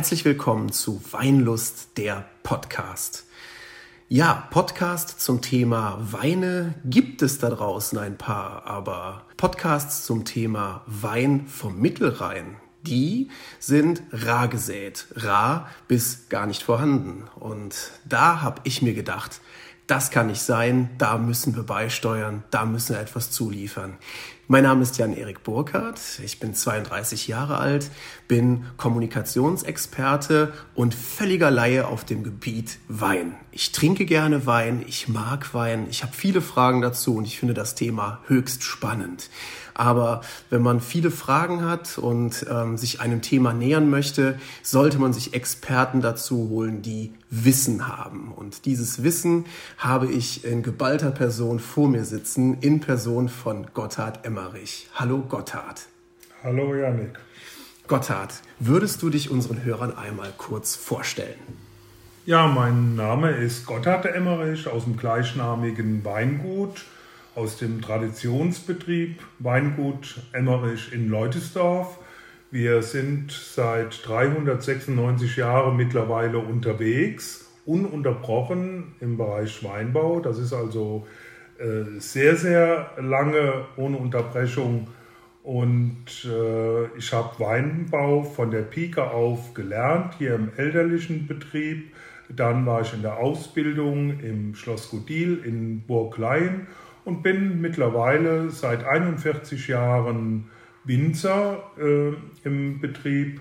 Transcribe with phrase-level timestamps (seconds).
[0.00, 3.26] Herzlich willkommen zu Weinlust, der Podcast.
[4.08, 10.84] Ja, Podcast zum Thema Weine gibt es da draußen ein paar, aber Podcasts zum Thema
[10.86, 13.28] Wein vom Mittelrhein, die
[13.58, 17.28] sind rar gesät, rar bis gar nicht vorhanden.
[17.38, 19.42] Und da habe ich mir gedacht,
[19.86, 23.98] das kann nicht sein, da müssen wir beisteuern, da müssen wir etwas zuliefern.
[24.52, 27.88] Mein Name ist Jan-Erik Burkhardt, ich bin 32 Jahre alt,
[28.26, 33.36] bin Kommunikationsexperte und völliger Laie auf dem Gebiet Wein.
[33.52, 37.54] Ich trinke gerne Wein, ich mag Wein, ich habe viele Fragen dazu und ich finde
[37.54, 39.30] das Thema höchst spannend.
[39.80, 40.20] Aber
[40.50, 45.32] wenn man viele Fragen hat und ähm, sich einem Thema nähern möchte, sollte man sich
[45.32, 48.32] Experten dazu holen, die Wissen haben.
[48.32, 49.46] Und dieses Wissen
[49.78, 54.88] habe ich in geballter Person vor mir sitzen, in Person von Gotthard Emmerich.
[54.94, 55.86] Hallo Gotthard.
[56.42, 57.18] Hallo Janik.
[57.88, 61.38] Gotthard, würdest du dich unseren Hörern einmal kurz vorstellen?
[62.24, 66.86] Ja, mein Name ist Gotthard Emmerich aus dem gleichnamigen Weingut
[67.34, 71.98] aus dem Traditionsbetrieb Weingut Emmerich in Leutesdorf.
[72.50, 80.20] Wir sind seit 396 Jahren mittlerweile unterwegs, ununterbrochen im Bereich Weinbau.
[80.20, 81.06] Das ist also
[81.98, 84.88] sehr, sehr lange ohne Unterbrechung.
[85.42, 91.92] Und äh, ich habe Weinbau von der Pike auf gelernt, hier im elterlichen Betrieb.
[92.28, 96.66] Dann war ich in der Ausbildung im Schloss Gudil in Burg Leyen
[97.04, 100.50] und bin mittlerweile seit 41 Jahren
[100.84, 102.12] Winzer äh,
[102.44, 103.40] im Betrieb,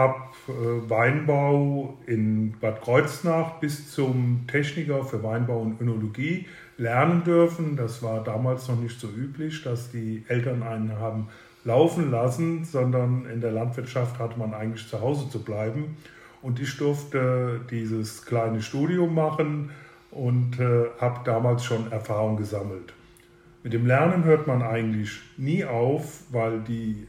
[0.00, 0.16] habe
[0.48, 7.76] äh, Weinbau in Bad Kreuznach bis zum Techniker für Weinbau und Önologie lernen dürfen.
[7.76, 11.28] Das war damals noch nicht so üblich, dass die Eltern einen haben
[11.64, 15.96] laufen lassen, sondern in der Landwirtschaft hatte man eigentlich zu Hause zu bleiben.
[16.42, 19.70] Und ich durfte dieses kleine Studium machen,
[20.10, 22.92] und äh, habe damals schon Erfahrung gesammelt.
[23.62, 27.06] Mit dem Lernen hört man eigentlich nie auf, weil die,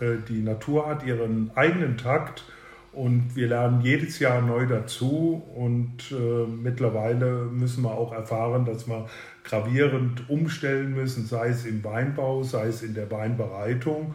[0.00, 2.44] äh, die Natur hat ihren eigenen Takt
[2.92, 8.86] und wir lernen jedes Jahr neu dazu und äh, mittlerweile müssen wir auch erfahren, dass
[8.86, 9.06] wir
[9.44, 14.14] gravierend umstellen müssen, sei es im Weinbau, sei es in der Weinbereitung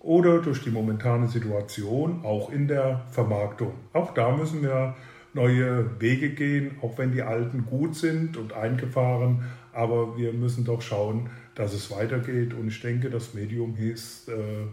[0.00, 3.72] oder durch die momentane Situation auch in der Vermarktung.
[3.94, 4.96] Auch da müssen wir
[5.34, 9.44] neue Wege gehen, auch wenn die alten gut sind und eingefahren.
[9.72, 12.54] Aber wir müssen doch schauen, dass es weitergeht.
[12.54, 14.66] Und ich denke, das Medium ist äh,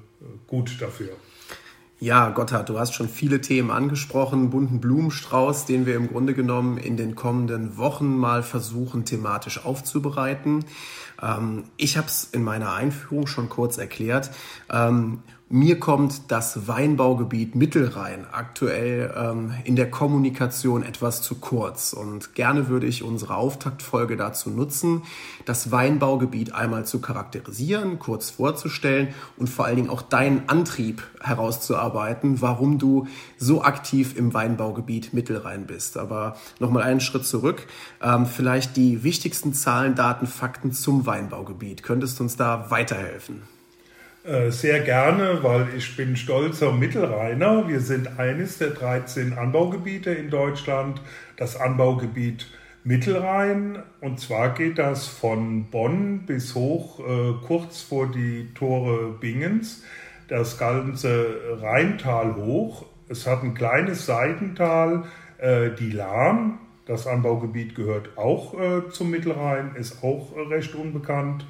[0.47, 1.11] gut dafür.
[2.01, 6.77] Ja, Gotthard, du hast schon viele Themen angesprochen, bunten Blumenstrauß, den wir im Grunde genommen
[6.77, 10.63] in den kommenden Wochen mal versuchen, thematisch aufzubereiten.
[11.21, 14.31] Ähm, ich habe es in meiner Einführung schon kurz erklärt.
[14.71, 15.19] Ähm,
[15.51, 22.67] mir kommt das Weinbaugebiet Mittelrhein aktuell ähm, in der Kommunikation etwas zu kurz und gerne
[22.67, 25.01] würde ich unsere Auftaktfolge dazu nutzen,
[25.45, 32.41] das Weinbaugebiet einmal zu charakterisieren, kurz vorzustellen und vor allen Dingen auch deinen Antrieb herauszuarbeiten,
[32.41, 35.97] warum du so aktiv im Weinbaugebiet Mittelrhein bist.
[35.97, 37.65] Aber nochmal einen Schritt zurück,
[38.03, 41.81] ähm, vielleicht die wichtigsten Zahlen, Daten, Fakten zum Weinbaugebiet.
[41.81, 43.58] Könntest du uns da weiterhelfen?
[44.25, 47.69] Äh, sehr gerne, weil ich bin stolzer Mittelrheiner.
[47.69, 51.01] Wir sind eines der 13 Anbaugebiete in Deutschland,
[51.37, 52.47] das Anbaugebiet
[52.83, 53.81] Mittelrhein.
[54.01, 59.83] Und zwar geht das von Bonn bis hoch äh, kurz vor die Tore Bingens,
[60.27, 62.85] das ganze Rheintal hoch.
[63.07, 65.05] Es hat ein kleines Seitental,
[65.37, 66.59] äh, die Lahn.
[66.85, 68.55] Das Anbaugebiet gehört auch
[68.89, 71.45] zum Mittelrhein, ist auch recht unbekannt.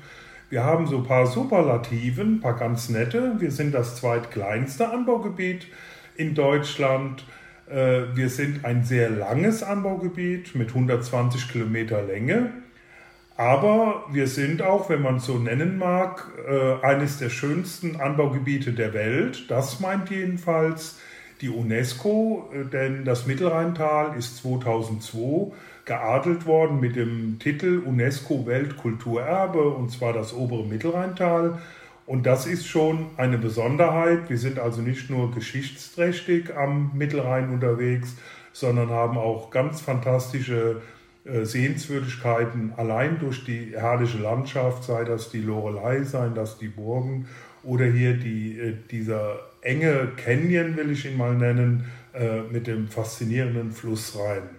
[0.50, 3.36] Wir haben so ein paar Superlativen, ein paar ganz nette.
[3.40, 5.68] Wir sind das zweitkleinste Anbaugebiet
[6.16, 7.24] in Deutschland.
[7.70, 12.50] Äh, wir sind ein sehr langes Anbaugebiet mit 120 Kilometer Länge.
[13.38, 18.74] Aber wir sind auch, wenn man es so nennen mag, äh, eines der schönsten Anbaugebiete
[18.74, 19.52] der Welt.
[19.52, 21.00] Das meint jedenfalls
[21.42, 25.52] die UNESCO, äh, denn das Mittelrheintal ist 2002
[25.86, 31.60] geadelt worden mit dem Titel UNESCO Weltkulturerbe, und zwar das obere Mittelrheintal.
[32.06, 34.30] Und das ist schon eine Besonderheit.
[34.30, 38.16] Wir sind also nicht nur geschichtsträchtig am Mittelrhein unterwegs,
[38.52, 40.82] sondern haben auch ganz fantastische
[41.26, 47.28] äh, Sehenswürdigkeiten allein durch die herrliche Landschaft, sei das die Lorelei, seien das die Burgen
[47.64, 52.88] oder hier die, äh, dieser enge Canyon, will ich ihn mal nennen, äh, mit dem
[52.88, 54.50] faszinierenden Fluss Rhein.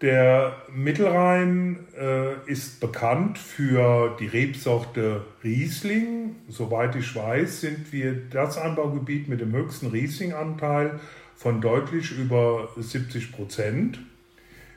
[0.00, 6.36] Der Mittelrhein äh, ist bekannt für die Rebsorte Riesling.
[6.48, 11.00] Soweit ich weiß, sind wir das Anbaugebiet mit dem höchsten Rieslinganteil
[11.36, 14.00] von deutlich über 70 Prozent.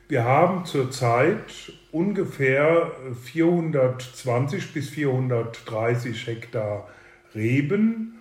[0.10, 2.92] Wir haben zurzeit ungefähr
[3.24, 6.90] 420 bis 430 Hektar
[7.34, 8.12] Reben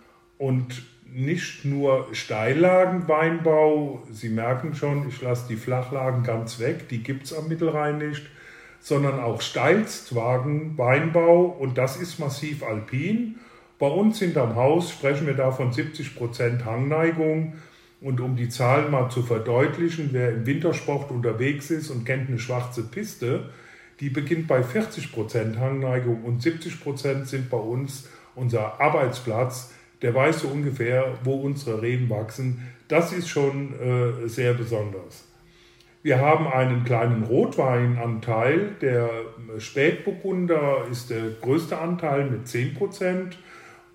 [0.43, 0.83] und
[1.15, 7.33] nicht nur Steillagenweinbau, Sie merken schon, ich lasse die Flachlagen ganz weg, die gibt es
[7.33, 8.25] am Mittelrhein nicht,
[8.81, 13.37] sondern auch Steilstwagenweinbau und das ist massiv alpin.
[13.79, 17.53] Bei uns hinterm Haus sprechen wir da von 70% Hangneigung
[18.01, 22.41] und um die Zahlen mal zu verdeutlichen, wer im Wintersport unterwegs ist und kennt eine
[22.41, 23.51] schwarze Piste,
[24.01, 29.71] die beginnt bei 40% Hangneigung und 70% sind bei uns unser Arbeitsplatz
[30.03, 32.69] der weiß so ungefähr, wo unsere Reben wachsen.
[32.89, 35.29] Das ist schon äh, sehr besonders.
[36.03, 38.75] Wir haben einen kleinen Rotweinanteil.
[38.81, 39.09] Der
[39.59, 43.35] Spätburgunder ist der größte Anteil mit 10%.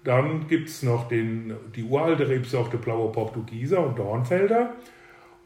[0.05, 4.73] Dann gibt es noch den, die uralte Rebsorte Blauer Portugieser und Dornfelder.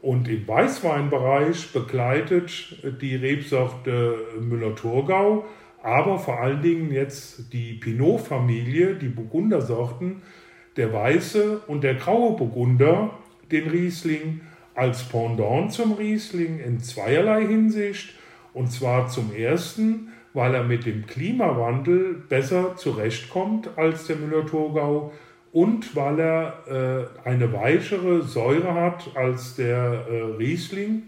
[0.02, 5.44] Und im Weißweinbereich begleitet die Rebsorte Müller-Thurgau,
[5.82, 10.22] aber vor allen Dingen jetzt die Pinot-Familie, die Burgundersorten,
[10.76, 13.10] der weiße und der graue Burgunder
[13.50, 14.40] den Riesling
[14.74, 18.14] als Pendant zum Riesling in zweierlei Hinsicht.
[18.54, 25.12] Und zwar zum ersten, weil er mit dem Klimawandel besser zurechtkommt als der Müller-Thurgau
[25.52, 31.02] und weil er äh, eine weichere Säure hat als der äh, Riesling.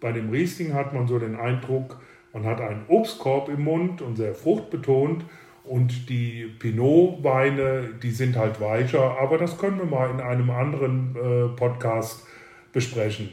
[0.00, 2.00] Bei dem Riesling hat man so den Eindruck,
[2.32, 5.24] man hat einen Obstkorb im Mund und sehr fruchtbetont
[5.64, 11.14] und die Pinot-Weine, die sind halt weicher, aber das können wir mal in einem anderen
[11.16, 12.26] äh, Podcast
[12.72, 13.30] besprechen.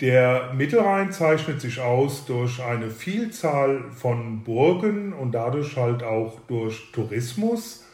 [0.00, 6.90] Der Mittelrhein zeichnet sich aus durch eine Vielzahl von Burgen und dadurch halt auch durch
[6.92, 7.86] Tourismus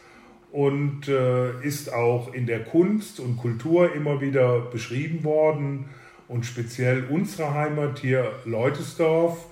[0.51, 5.91] und äh, ist auch in der Kunst und Kultur immer wieder beschrieben worden.
[6.29, 9.47] Und speziell unsere Heimat hier, Leutesdorf,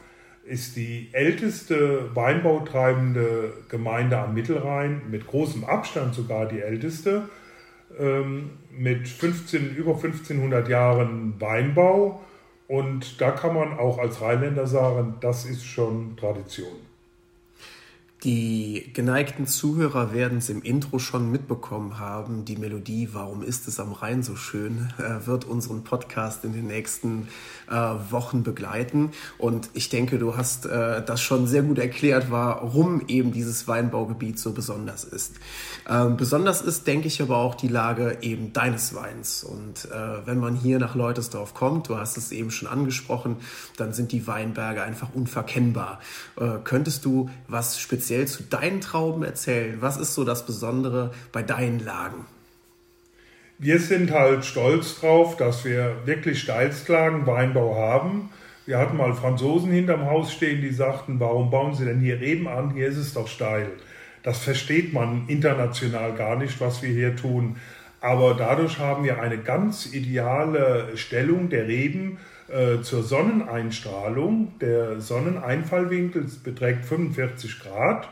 [0.48, 7.28] ist die älteste weinbautreibende Gemeinde am Mittelrhein, mit großem Abstand sogar die älteste,
[7.98, 12.20] ähm, mit 15, über 1500 Jahren Weinbau.
[12.68, 16.95] Und da kann man auch als Rheinländer sagen, das ist schon Tradition.
[18.24, 22.46] Die geneigten Zuhörer werden es im Intro schon mitbekommen haben.
[22.46, 26.66] Die Melodie Warum ist es am Rhein so schön äh, wird unseren Podcast in den
[26.66, 27.28] nächsten
[27.68, 29.10] äh, Wochen begleiten.
[29.36, 34.38] Und ich denke, du hast äh, das schon sehr gut erklärt, warum eben dieses Weinbaugebiet
[34.38, 35.34] so besonders ist.
[35.86, 39.44] Ähm, besonders ist, denke ich, aber auch die Lage eben deines Weins.
[39.44, 43.36] Und äh, wenn man hier nach Leutesdorf kommt, du hast es eben schon angesprochen,
[43.76, 46.00] dann sind die Weinberge einfach unverkennbar.
[46.40, 49.78] Äh, könntest du was speziell speziell zu deinen Trauben erzählen?
[49.80, 52.24] Was ist so das Besondere bei deinen Lagen?
[53.58, 58.30] Wir sind halt stolz drauf, dass wir wirklich Steilstlagen Weinbau haben.
[58.64, 62.46] Wir hatten mal Franzosen hinterm Haus stehen, die sagten, warum bauen Sie denn hier Reben
[62.46, 62.74] an?
[62.74, 63.72] Hier ist es doch steil.
[64.22, 67.56] Das versteht man international gar nicht, was wir hier tun.
[68.00, 74.58] Aber dadurch haben wir eine ganz ideale Stellung der Reben äh, zur Sonneneinstrahlung.
[74.60, 78.08] Der Sonneneinfallwinkel beträgt 45 Grad.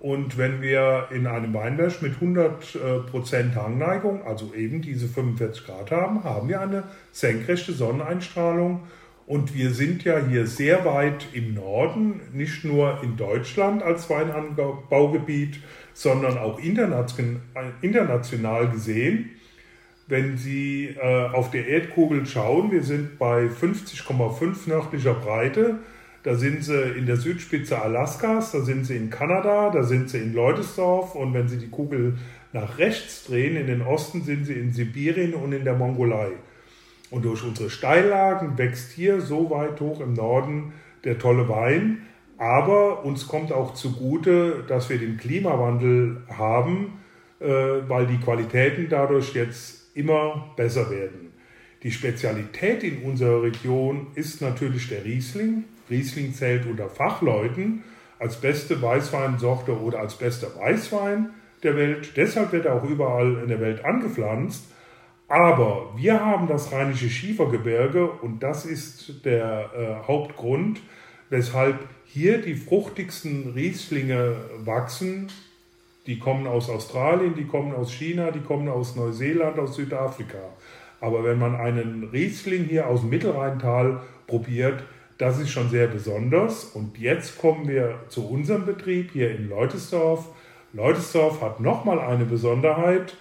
[0.00, 6.24] Und wenn wir in einem Weinberg mit 100% Hangneigung, also eben diese 45 Grad haben,
[6.24, 8.82] haben wir eine senkrechte Sonneneinstrahlung.
[9.26, 15.60] Und wir sind ja hier sehr weit im Norden, nicht nur in Deutschland als Weinanbaugebiet,
[15.94, 19.30] sondern auch international gesehen
[20.06, 25.78] wenn Sie äh, auf der Erdkugel schauen, wir sind bei 50,5 nördlicher Breite.
[26.22, 30.18] Da sind Sie in der Südspitze Alaskas, da sind Sie in Kanada, da sind Sie
[30.18, 32.18] in Leutesdorf und wenn Sie die Kugel
[32.52, 36.28] nach rechts drehen, in den Osten sind Sie in Sibirien und in der Mongolei.
[37.10, 40.72] Und durch unsere Steillagen wächst hier so weit hoch im Norden
[41.04, 42.02] der tolle Wein.
[42.38, 46.98] Aber uns kommt auch zugute, dass wir den Klimawandel haben,
[47.40, 51.32] äh, weil die Qualitäten dadurch jetzt immer besser werden.
[51.82, 55.64] Die Spezialität in unserer Region ist natürlich der Riesling.
[55.90, 57.84] Riesling zählt unter Fachleuten
[58.18, 61.30] als beste Weißweinsorte oder als bester Weißwein
[61.62, 62.12] der Welt.
[62.16, 64.64] Deshalb wird er auch überall in der Welt angepflanzt.
[65.28, 70.80] Aber wir haben das rheinische Schiefergebirge und das ist der äh, Hauptgrund,
[71.30, 75.28] weshalb hier die fruchtigsten Rieslinge wachsen
[76.06, 80.38] die kommen aus Australien, die kommen aus China, die kommen aus Neuseeland, aus Südafrika.
[81.00, 84.84] Aber wenn man einen Riesling hier aus dem Mittelrheintal probiert,
[85.18, 86.64] das ist schon sehr besonders.
[86.64, 90.28] Und jetzt kommen wir zu unserem Betrieb hier in Leutesdorf.
[90.72, 93.16] Leutesdorf hat nochmal eine Besonderheit.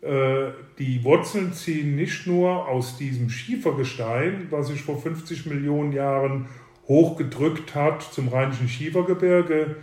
[0.00, 6.46] Äh, die Wurzeln ziehen nicht nur aus diesem Schiefergestein, was sich vor 50 Millionen Jahren
[6.86, 9.76] hochgedrückt hat zum Rheinischen Schiefergebirge,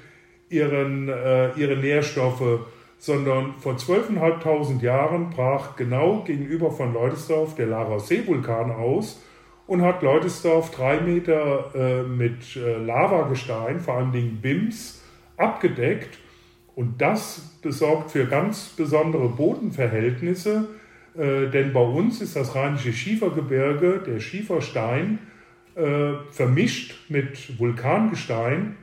[0.50, 2.60] ihren, äh, ihre Nährstoffe,
[2.98, 9.22] sondern vor 12.500 Jahren brach genau gegenüber von Leudesdorf der Lara-See-Vulkan aus
[9.68, 15.04] und hat Leudesdorf drei Meter äh, mit äh, Lavagestein, vor allem Dingen BIMS,
[15.38, 16.18] abgedeckt.
[16.76, 20.68] Und das besorgt für ganz besondere Bodenverhältnisse,
[21.18, 25.20] äh, denn bei uns ist das rheinische Schiefergebirge, der Schieferstein,
[25.76, 28.78] äh, vermischt mit Vulkangestein.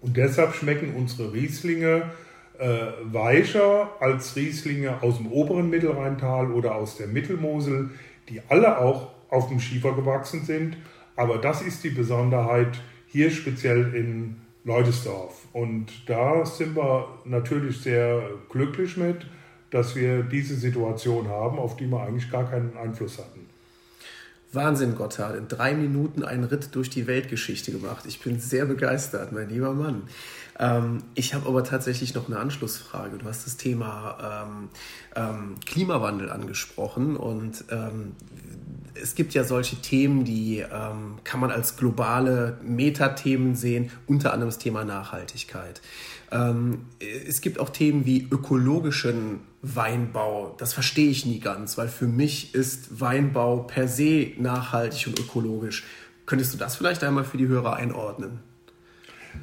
[0.00, 2.10] Und deshalb schmecken unsere Rieslinge
[2.58, 7.90] äh, weicher als Rieslinge aus dem oberen Mittelrheintal oder aus der Mittelmosel,
[8.28, 10.76] die alle auch auf dem Schiefer gewachsen sind.
[11.16, 15.46] Aber das ist die Besonderheit hier speziell in Leudesdorf.
[15.52, 19.26] Und da sind wir natürlich sehr glücklich mit,
[19.70, 23.49] dass wir diese Situation haben, auf die wir eigentlich gar keinen Einfluss hatten.
[24.52, 25.36] Wahnsinn, Gotthard.
[25.36, 28.04] In drei Minuten einen Ritt durch die Weltgeschichte gemacht.
[28.06, 30.02] Ich bin sehr begeistert, mein lieber Mann.
[30.60, 33.16] Ähm, ich habe aber tatsächlich noch eine Anschlussfrage.
[33.16, 34.68] Du hast das Thema ähm,
[35.16, 38.12] ähm, Klimawandel angesprochen und ähm,
[38.94, 44.50] es gibt ja solche Themen, die ähm, kann man als globale Metathemen sehen, unter anderem
[44.50, 45.80] das Thema Nachhaltigkeit.
[47.26, 50.54] Es gibt auch Themen wie ökologischen Weinbau.
[50.58, 55.82] Das verstehe ich nie ganz, weil für mich ist Weinbau per se nachhaltig und ökologisch.
[56.26, 58.38] Könntest du das vielleicht einmal für die Hörer einordnen?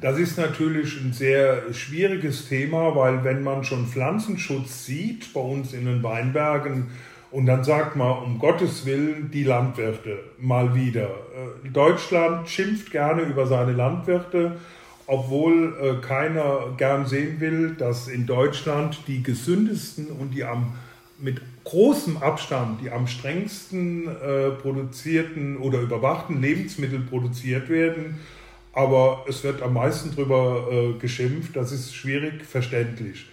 [0.00, 5.72] Das ist natürlich ein sehr schwieriges Thema, weil wenn man schon Pflanzenschutz sieht bei uns
[5.72, 6.88] in den Weinbergen,
[7.30, 11.10] und dann sagt man, um Gottes Willen, die Landwirte mal wieder.
[11.64, 14.56] Äh, Deutschland schimpft gerne über seine Landwirte,
[15.06, 20.74] obwohl äh, keiner gern sehen will, dass in Deutschland die gesündesten und die am,
[21.18, 28.20] mit großem Abstand die am strengsten äh, produzierten oder überwachten Lebensmittel produziert werden.
[28.78, 33.26] Aber es wird am meisten darüber äh, geschimpft, das ist schwierig verständlich.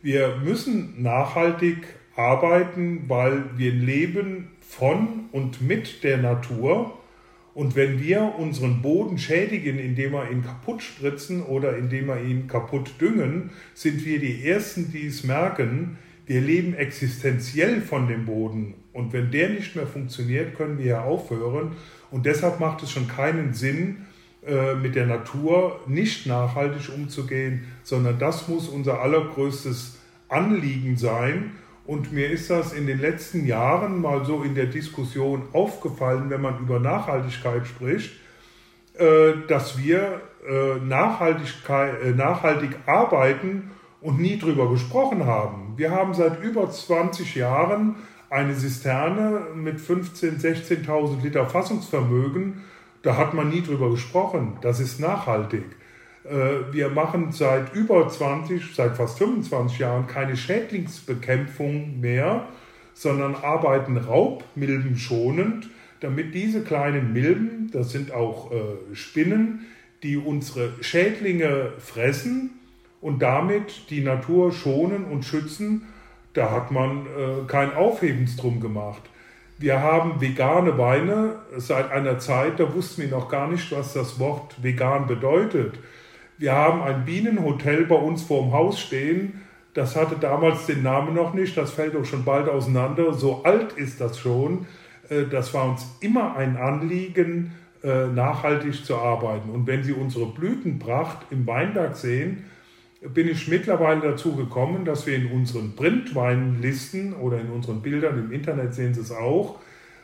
[0.00, 1.86] Wir müssen nachhaltig
[2.16, 6.98] arbeiten, weil wir leben von und mit der Natur.
[7.52, 12.46] Und wenn wir unseren Boden schädigen, indem wir ihn kaputt spritzen oder indem wir ihn
[12.46, 15.98] kaputt düngen, sind wir die Ersten, die es merken.
[16.24, 18.72] Wir leben existenziell von dem Boden.
[18.94, 21.72] Und wenn der nicht mehr funktioniert, können wir ja aufhören.
[22.10, 24.05] Und deshalb macht es schon keinen Sinn,
[24.46, 29.98] äh, mit der Natur nicht nachhaltig umzugehen, sondern das muss unser allergrößtes
[30.28, 31.52] Anliegen sein.
[31.84, 36.40] Und mir ist das in den letzten Jahren mal so in der Diskussion aufgefallen, wenn
[36.40, 38.12] man über Nachhaltigkeit spricht,
[38.94, 45.74] äh, dass wir äh, Nachhaltigkeit, nachhaltig arbeiten und nie drüber gesprochen haben.
[45.76, 47.96] Wir haben seit über 20 Jahren
[48.30, 50.40] eine Zisterne mit 15.000,
[50.86, 52.64] 16.000 Liter Fassungsvermögen.
[53.02, 54.58] Da hat man nie drüber gesprochen.
[54.60, 55.64] Das ist nachhaltig.
[56.24, 62.48] Äh, wir machen seit über 20, seit fast 25 Jahren keine Schädlingsbekämpfung mehr,
[62.94, 65.68] sondern arbeiten raubmilbenschonend,
[66.00, 69.66] damit diese kleinen Milben, das sind auch äh, Spinnen,
[70.02, 72.50] die unsere Schädlinge fressen
[73.00, 75.82] und damit die Natur schonen und schützen,
[76.32, 79.02] da hat man äh, kein Aufhebens drum gemacht.
[79.58, 84.18] Wir haben vegane Weine seit einer Zeit, da wussten wir noch gar nicht, was das
[84.18, 85.78] Wort vegan bedeutet.
[86.36, 89.40] Wir haben ein Bienenhotel bei uns vor dem Haus stehen.
[89.72, 91.56] Das hatte damals den Namen noch nicht.
[91.56, 93.14] Das fällt auch schon bald auseinander.
[93.14, 94.66] So alt ist das schon.
[95.08, 99.48] Äh, das war uns immer ein Anliegen, äh, nachhaltig zu arbeiten.
[99.48, 102.44] Und wenn Sie unsere Blütenpracht im Weinberg sehen,
[103.14, 108.32] bin ich mittlerweile dazu gekommen, dass wir in unseren Printweinlisten oder in unseren Bildern im
[108.32, 109.58] Internet sehen Sie es auch,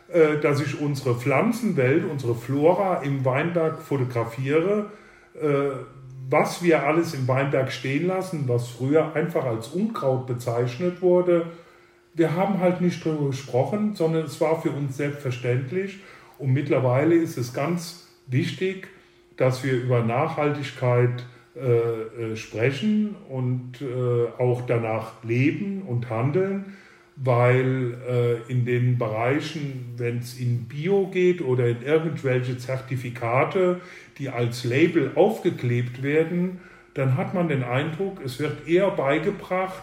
[0.09, 4.91] äh, dass ich unsere Pflanzenwelt, unsere Flora im Weinberg fotografiere
[6.33, 11.47] was wir alles im Weinberg stehen lassen, was früher einfach als Unkraut bezeichnet wurde.
[12.15, 16.01] Wir haben halt nicht darüber gesprochen, sondern es war für uns selbstverständlich.
[16.39, 18.89] Und mittlerweile ist es ganz wichtig,
[19.37, 26.77] dass wir über Nachhaltigkeit äh, äh sprechen und äh, auch danach leben und handeln,
[27.17, 33.81] weil äh, in den Bereichen, wenn es in Bio geht oder in irgendwelche Zertifikate,
[34.19, 36.61] die als Label aufgeklebt werden,
[36.95, 39.83] dann hat man den Eindruck, es wird eher beigebracht,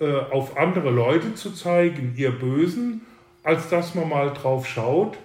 [0.00, 3.02] äh, auf andere Leute zu zeigen, ihr Bösen,
[3.42, 5.18] als dass man mal drauf schaut,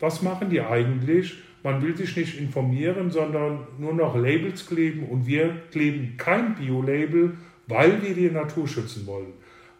[0.00, 1.36] was machen die eigentlich.
[1.62, 7.32] Man will sich nicht informieren, sondern nur noch Labels kleben und wir kleben kein Bio-Label,
[7.66, 9.32] weil wir die Natur schützen wollen.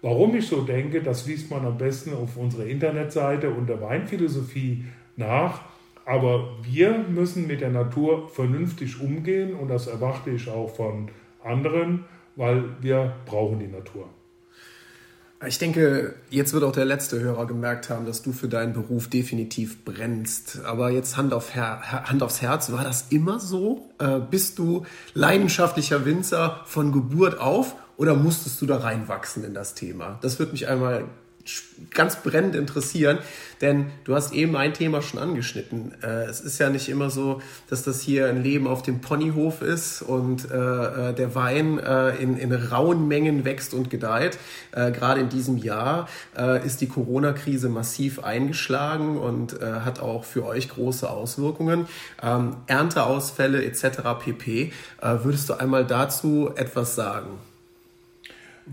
[0.03, 4.85] Warum ich so denke, das liest man am besten auf unserer Internetseite unter Weinphilosophie
[5.17, 5.63] nach.
[6.05, 11.09] Aber wir müssen mit der Natur vernünftig umgehen und das erwarte ich auch von
[11.45, 12.05] anderen,
[12.37, 14.09] weil wir brauchen die Natur.
[15.47, 19.09] Ich denke, jetzt wird auch der letzte Hörer gemerkt haben, dass du für deinen Beruf
[19.09, 20.65] definitiv brennst.
[20.65, 23.89] Aber jetzt Hand, auf Her Hand aufs Herz, war das immer so?
[24.01, 29.75] Äh, bist du leidenschaftlicher Winzer von Geburt auf oder musstest du da reinwachsen in das
[29.75, 30.19] Thema?
[30.23, 31.05] Das würde mich einmal
[31.91, 33.19] ganz brennend interessieren,
[33.61, 35.95] denn du hast eben ein Thema schon angeschnitten.
[36.03, 39.63] Äh, es ist ja nicht immer so, dass das hier ein Leben auf dem Ponyhof
[39.63, 44.39] ist und äh, äh der Wein äh, in, in rauen Mengen wächst und gedeiht.
[44.73, 50.45] Äh, gerade in diesem Jahr äh, ist die Corona-Krise massiv eingeschlagen und hat auch für
[50.45, 51.87] euch große Auswirkungen.
[52.23, 54.01] Ähm, Ernteausfälle etc.
[54.21, 54.73] pp.
[55.01, 57.48] würdest du einmal dazu etwas sagen?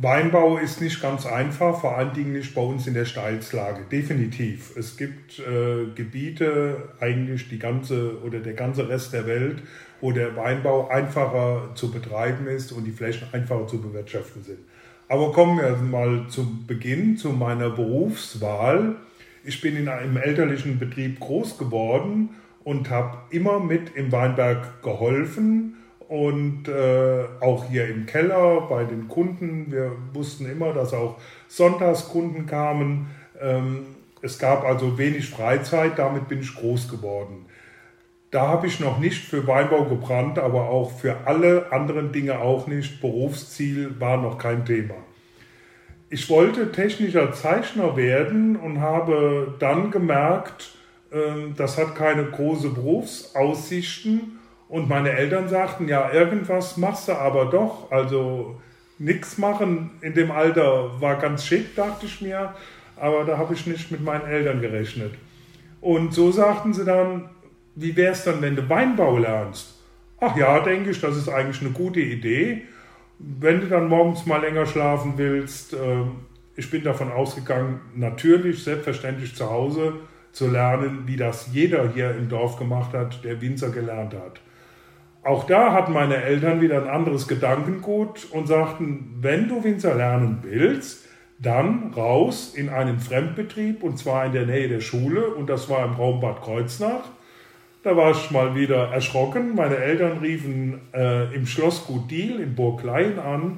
[0.01, 3.83] Weinbau ist nicht ganz einfach, vor allen Dingen nicht bei uns in der Steilslage.
[3.89, 4.75] Definitiv.
[4.75, 9.63] Es gibt äh, Gebiete, eigentlich die ganze oder der ganze Rest der Welt,
[10.01, 14.59] wo der Weinbau einfacher zu betreiben ist und die Flächen einfacher zu bewirtschaften sind.
[15.07, 18.95] Aber kommen wir mal zum Beginn, zu meiner Berufswahl.
[19.43, 22.31] Ich bin in einem elterlichen Betrieb groß geworden
[22.63, 29.07] und habe immer mit im Weinberg geholfen und äh, auch hier im Keller bei den
[29.07, 29.71] Kunden.
[29.71, 33.07] Wir wussten immer, dass auch Sonntagskunden kamen.
[33.41, 33.85] Ähm,
[34.21, 37.45] es gab also wenig Freizeit, damit bin ich groß geworden.
[38.31, 42.67] Da habe ich noch nicht für Weinbau gebrannt, aber auch für alle anderen Dinge auch
[42.67, 42.99] nicht.
[43.01, 44.95] Berufsziel war noch kein Thema.
[46.09, 50.75] Ich wollte technischer Zeichner werden und habe dann gemerkt,
[51.11, 54.39] äh, das hat keine große Berufsaussichten
[54.75, 57.89] und meine Eltern sagten, ja, irgendwas machst du aber doch.
[57.93, 58.59] Also
[58.99, 62.53] nichts machen in dem Alter war ganz schick, dachte ich mir.
[62.97, 65.13] Aber da habe ich nicht mit meinen Eltern gerechnet.
[65.79, 67.29] Und so sagten sie dann,
[67.75, 69.81] wie wäre es dann, wenn du Weinbau lernst?
[70.19, 72.63] Ach ja, denke ich, das ist eigentlich eine gute Idee.
[73.17, 76.03] Wenn du dann morgens mal länger schlafen willst, äh,
[76.57, 79.93] ich bin davon ausgegangen, natürlich, selbstverständlich zu Hause
[80.33, 84.41] zu lernen, wie das jeder hier im Dorf gemacht hat, der Winzer gelernt hat.
[85.25, 90.37] Auch da hatten meine Eltern wieder ein anderes Gedankengut und sagten, wenn du Winzer lernen
[90.43, 91.03] willst,
[91.39, 95.83] dann raus in einen Fremdbetrieb und zwar in der Nähe der Schule und das war
[95.83, 97.09] im Raum Bad Kreuznach.
[97.81, 99.55] Da war ich mal wieder erschrocken.
[99.55, 103.57] Meine Eltern riefen äh, im Schlossgut Diel in Burg Klein an.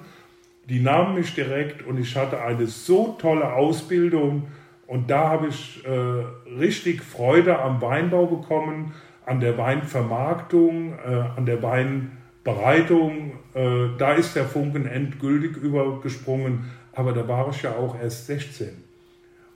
[0.69, 4.47] Die nahmen mich direkt und ich hatte eine so tolle Ausbildung
[4.85, 8.93] und da habe ich äh, richtig Freude am Weinbau bekommen
[9.27, 17.11] an der Weinvermarktung, äh, an der Weinbereitung, äh, da ist der Funken endgültig übergesprungen, aber
[17.11, 18.69] da war ich ja auch erst 16.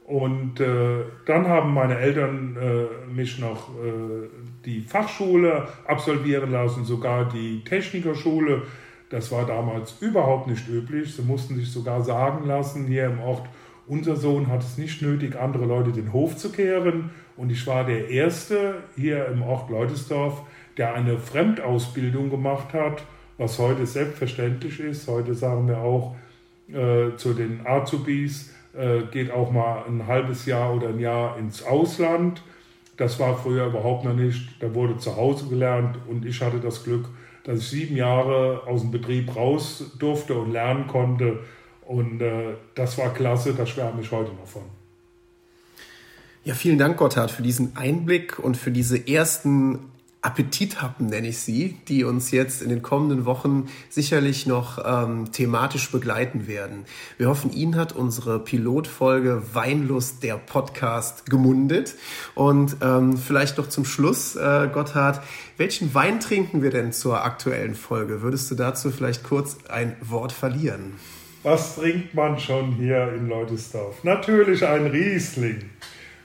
[0.03, 4.27] Und äh, dann haben meine Eltern äh, mich noch äh,
[4.65, 8.63] die Fachschule absolvieren lassen, sogar die Technikerschule.
[9.09, 11.15] Das war damals überhaupt nicht üblich.
[11.15, 13.47] Sie mussten sich sogar sagen lassen, hier im Ort,
[13.87, 17.11] unser Sohn hat es nicht nötig, andere Leute den Hof zu kehren.
[17.37, 20.41] Und ich war der Erste hier im Ort Leutesdorf,
[20.77, 23.03] der eine Fremdausbildung gemacht hat,
[23.37, 25.07] was heute selbstverständlich ist.
[25.07, 26.15] Heute sagen wir auch
[26.69, 31.63] äh, zu den Azubis, äh, geht auch mal ein halbes Jahr oder ein Jahr ins
[31.63, 32.41] Ausland.
[32.97, 34.61] Das war früher überhaupt noch nicht.
[34.61, 37.05] Da wurde zu Hause gelernt und ich hatte das Glück,
[37.43, 41.39] dass ich sieben Jahre aus dem Betrieb raus durfte und lernen konnte.
[41.85, 44.80] Und äh, das war klasse, da schwärme ich heute noch von.
[46.43, 49.77] Ja, vielen Dank, Gotthard, für diesen Einblick und für diese ersten
[50.23, 55.91] Appetithappen, nenne ich sie, die uns jetzt in den kommenden Wochen sicherlich noch ähm, thematisch
[55.91, 56.85] begleiten werden.
[57.19, 61.93] Wir hoffen, Ihnen hat unsere Pilotfolge Weinlust, der Podcast, gemundet.
[62.33, 65.21] Und ähm, vielleicht noch zum Schluss, äh, Gotthard,
[65.57, 68.23] welchen Wein trinken wir denn zur aktuellen Folge?
[68.23, 70.93] Würdest du dazu vielleicht kurz ein Wort verlieren?
[71.43, 74.03] Was trinkt man schon hier in Leutesdorf?
[74.03, 75.69] Natürlich ein Riesling.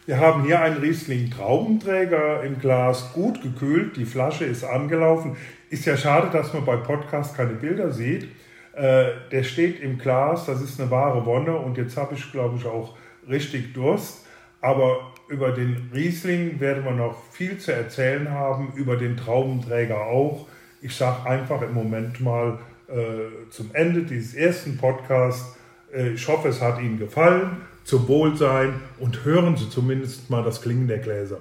[0.06, 3.96] Wir haben hier einen Riesling Traubenträger im Glas, gut gekühlt.
[3.96, 5.36] Die Flasche ist angelaufen.
[5.68, 8.28] Ist ja schade, dass man bei Podcast keine Bilder sieht.
[8.72, 12.56] Äh, der steht im Glas, das ist eine wahre Wonne und jetzt habe ich, glaube
[12.56, 12.96] ich, auch
[13.28, 14.24] richtig Durst.
[14.60, 20.46] Aber über den Riesling werden wir noch viel zu erzählen haben, über den Traubenträger auch.
[20.82, 25.56] Ich sage einfach im Moment mal äh, zum Ende dieses ersten Podcasts,
[25.92, 30.60] äh, ich hoffe, es hat Ihnen gefallen zum Wohlsein und hören Sie zumindest mal das
[30.60, 31.40] Klingen der Gläser.